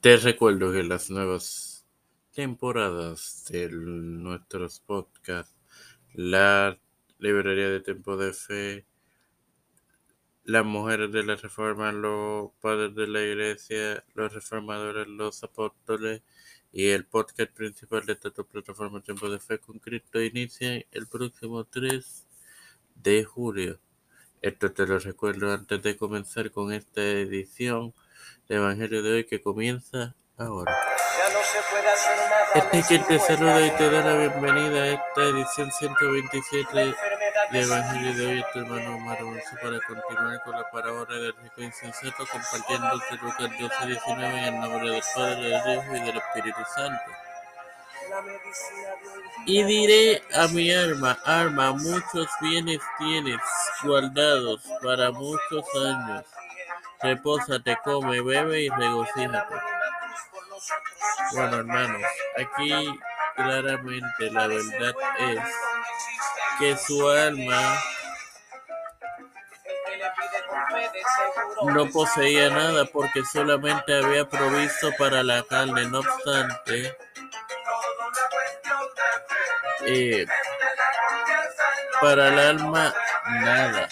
Te 0.00 0.16
recuerdo 0.16 0.70
que 0.72 0.84
las 0.84 1.10
nuevas 1.10 1.84
temporadas 2.32 3.46
de 3.50 3.68
nuestros 3.68 4.78
podcasts, 4.78 5.56
la 6.14 6.78
librería 7.18 7.68
de 7.68 7.80
tiempo 7.80 8.16
de 8.16 8.32
fe, 8.32 8.86
las 10.44 10.64
mujeres 10.64 11.10
de 11.10 11.24
la 11.24 11.34
reforma, 11.34 11.90
los 11.90 12.52
padres 12.60 12.94
de 12.94 13.08
la 13.08 13.24
iglesia, 13.24 14.04
los 14.14 14.32
reformadores, 14.32 15.08
los 15.08 15.42
apóstoles 15.42 16.22
y 16.70 16.86
el 16.90 17.04
podcast 17.04 17.50
principal 17.50 18.06
de 18.06 18.12
esta 18.12 18.30
plataforma 18.30 19.02
Tiempo 19.02 19.28
de 19.28 19.40
Fe 19.40 19.58
con 19.58 19.80
Cristo 19.80 20.22
inicia 20.22 20.76
el 20.92 21.08
próximo 21.08 21.64
3 21.64 22.24
de 22.94 23.24
julio. 23.24 23.80
Esto 24.42 24.70
te 24.70 24.86
lo 24.86 25.00
recuerdo 25.00 25.52
antes 25.52 25.82
de 25.82 25.96
comenzar 25.96 26.52
con 26.52 26.72
esta 26.72 27.02
edición 27.02 27.94
de 28.48 28.56
Evangelio 28.56 29.02
de 29.02 29.12
hoy 29.12 29.24
que 29.26 29.42
comienza 29.42 30.14
ahora. 30.38 30.74
Este 32.54 32.78
es 32.78 32.86
quien 32.86 33.04
te 33.04 33.18
saluda 33.18 33.60
y 33.60 33.70
te 33.72 33.90
da 33.90 34.02
la 34.02 34.16
bienvenida 34.16 34.82
a 34.82 34.86
esta 34.88 35.22
edición 35.22 35.70
127 35.70 36.94
de 37.52 37.60
Evangelio 37.60 38.14
de 38.14 38.26
hoy, 38.26 38.44
tu 38.52 38.60
hermano 38.60 38.96
Omar 38.96 39.18
para 39.62 39.80
continuar 39.86 40.42
con 40.44 40.52
la 40.52 40.70
parábola 40.70 41.14
del 41.14 41.34
rico 41.42 41.60
insensato, 41.62 42.24
compartiendo 42.32 42.88
Lucas 43.22 43.50
12, 43.60 43.86
19 43.86 44.38
en 44.38 44.54
el 44.54 44.60
nombre 44.60 44.90
del 44.92 45.02
Padre, 45.14 45.48
del 45.48 45.78
Hijo 45.78 45.96
y 45.96 46.00
del 46.00 46.16
Espíritu 46.16 46.60
Santo. 46.74 47.10
Y 49.44 49.62
diré 49.62 50.22
a 50.32 50.48
mi 50.48 50.72
alma, 50.72 51.18
alma, 51.24 51.72
muchos 51.72 52.26
bienes 52.40 52.80
tienes 52.98 53.40
guardados 53.82 54.62
para 54.82 55.10
muchos 55.10 55.64
años. 55.84 56.24
Repósate, 57.02 57.78
come, 57.84 58.20
bebe 58.20 58.62
y 58.62 58.68
regocíjate. 58.68 59.54
Bueno, 61.32 61.56
hermanos, 61.58 62.02
aquí 62.36 63.00
claramente 63.36 64.30
la 64.30 64.46
verdad 64.46 64.94
es 65.20 65.40
que 66.58 66.76
su 66.76 67.08
alma 67.08 67.78
no 71.64 71.86
poseía 71.90 72.50
nada 72.50 72.84
porque 72.86 73.22
solamente 73.24 73.96
había 73.96 74.28
provisto 74.28 74.90
para 74.98 75.22
la 75.22 75.42
carne. 75.44 75.86
No 75.86 76.00
obstante, 76.00 76.96
eh, 79.86 80.26
para 82.00 82.28
el 82.28 82.38
alma 82.38 82.94
nada. 83.26 83.88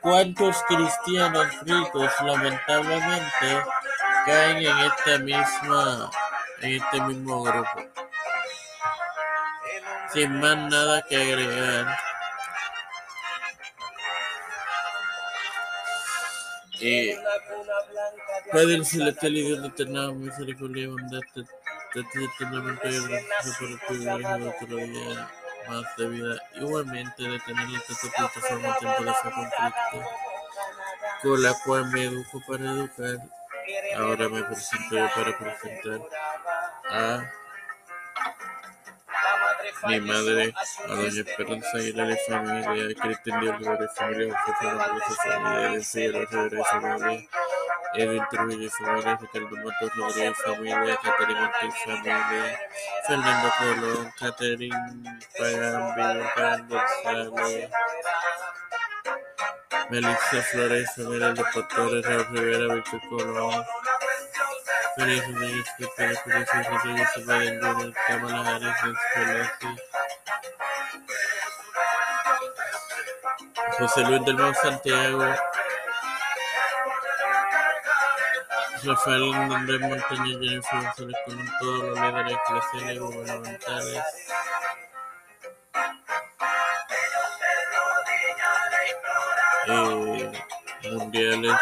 ¿Cuántos 0.00 0.62
cristianos 0.68 1.46
ricos 1.62 2.10
lamentablemente 2.24 3.62
caen 4.26 4.58
en 4.58 4.78
misma 5.18 6.10
en 6.60 6.82
este 6.82 7.00
mismo 7.02 7.42
grupo? 7.42 7.84
Sin 10.12 10.40
más 10.40 10.56
nada 10.56 11.02
que 11.08 11.16
agregar. 11.16 11.98
Eh, 16.80 17.18
Padre 18.52 18.84
celestial 18.84 19.36
y 19.36 19.42
Dios 19.42 19.64
eterna 19.66 20.12
misericordia 20.12 20.84
y 20.84 20.86
bondad, 20.86 21.20
tu 24.60 24.76
día 24.76 25.28
más 25.68 25.96
de 25.96 26.08
vida. 26.08 26.36
Igualmente 26.56 27.22
de 27.22 27.38
tener 27.40 27.66
esta 27.76 28.08
plataforma 28.16 28.76
tiempo 28.78 29.04
de 29.04 29.12
fe 29.14 29.30
conflicto, 29.30 30.10
con 31.22 31.42
la 31.42 31.54
cual 31.64 31.90
me 31.90 32.04
educo 32.04 32.42
para 32.46 32.64
educar. 32.64 33.18
Ahora 33.96 34.28
me 34.28 34.42
presento 34.44 34.96
yo 34.96 35.08
para 35.14 35.38
presentar 35.38 36.00
a 36.90 37.30
mi 39.86 40.00
madre, 40.00 40.54
a 40.88 40.94
doña 40.94 41.20
Esperanza 41.20 41.76
Aguilar 41.76 42.10
y 42.10 42.30
familia, 42.30 42.94
Cristian 43.00 43.40
Dios 43.40 43.58
Rivera 43.58 43.84
y 43.84 43.98
familia, 43.98 44.38
José 44.40 44.56
Fernando 44.60 45.04
familia, 45.14 45.68
Edwin 45.68 45.84
Figueroa 45.84 46.26
Rivera 46.26 47.12
y 47.14 47.28
y 47.94 48.68
familia, 48.68 49.18
Ricardo 49.20 49.56
Matos 49.56 49.96
Rodríguez 49.96 50.36
familia, 50.44 50.98
Caterina 51.02 51.50
Ortiz 51.54 51.74
familia, 51.84 52.60
Fernando 53.06 53.52
Colón, 53.58 54.12
Catherine 54.18 55.20
Pagan, 55.38 55.94
Villarreal 55.96 56.68
González, 56.68 57.70
Melissa 59.90 60.42
Flores, 60.42 60.90
familia 60.94 61.32
de 61.32 61.44
Pastores, 61.44 62.04
Raúl 62.04 62.26
Rivera, 62.30 62.74
Víctor 62.74 63.00
Colón, 63.08 63.64
Feliz 64.96 65.26
Rodríguez, 65.28 65.66
Pepe, 65.78 66.16
Feliz 66.16 66.68
Rodríguez, 66.70 67.08
Biden 67.26 67.60
Jr., 67.62 67.94
Kamala 68.06 68.56
Harris, 68.56 68.74
Nancy 69.16 69.82
José 73.78 74.00
Luis 74.02 74.24
del 74.24 74.36
Mau 74.36 74.52
Santiago, 74.54 75.24
Rafael 78.88 79.20
Montañez, 79.20 80.38
Jennifer 80.40 80.80
González 80.80 81.16
Colón, 81.26 81.50
todos 81.60 81.84
los 81.84 82.00
líderes 82.00 82.38
eclesiales 82.48 82.96
y 82.96 82.98
gubernamentales, 82.98 84.04
eh, 89.66 90.32
mundiales, 90.90 91.56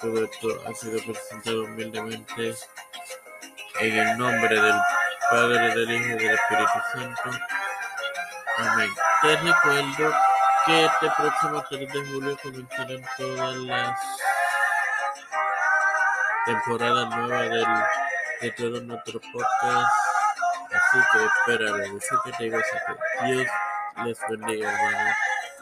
todo 0.00 0.24
esto 0.24 0.48
ha 0.66 0.74
sido 0.74 0.98
presentado 1.02 1.64
humildemente 1.64 2.54
en 3.80 3.98
el 3.98 4.16
nombre 4.16 4.60
del 4.62 4.80
Padre, 5.30 5.74
del 5.74 5.90
Hijo 5.90 6.06
y 6.06 6.24
del 6.24 6.34
Espíritu 6.34 6.72
Santo. 6.94 7.38
Amén. 8.56 8.90
Te 9.20 9.36
recuerdo 9.36 10.14
que 10.64 10.84
este 10.86 11.10
próximo 11.18 11.64
3 11.68 11.92
de 11.92 12.06
julio 12.06 12.38
comenzarán 12.42 13.04
todas 13.18 13.56
las 13.56 14.00
temporadas 16.48 17.10
nuevas 17.10 17.50
del, 17.50 17.66
de 18.40 18.50
todos 18.52 18.82
nuestros 18.84 19.22
podcasts. 19.32 19.92
Así 20.70 20.98
que 21.12 21.24
espéralo. 21.24 21.84
Así 21.84 22.14
que 22.24 22.32
te 22.32 22.44
digo, 22.44 22.58
Dios 23.26 23.46
les 24.04 24.18
bendiga. 24.28 24.72